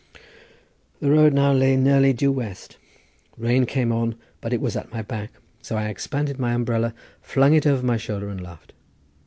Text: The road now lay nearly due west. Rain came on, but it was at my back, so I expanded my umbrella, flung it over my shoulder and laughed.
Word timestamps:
The 0.99 1.11
road 1.11 1.31
now 1.31 1.53
lay 1.53 1.75
nearly 1.77 2.11
due 2.11 2.31
west. 2.31 2.77
Rain 3.37 3.67
came 3.67 3.91
on, 3.91 4.15
but 4.41 4.51
it 4.51 4.59
was 4.59 4.75
at 4.75 4.91
my 4.91 5.03
back, 5.03 5.29
so 5.61 5.75
I 5.77 5.89
expanded 5.89 6.39
my 6.39 6.53
umbrella, 6.55 6.95
flung 7.21 7.53
it 7.53 7.67
over 7.67 7.85
my 7.85 7.97
shoulder 7.97 8.29
and 8.29 8.41
laughed. 8.41 8.73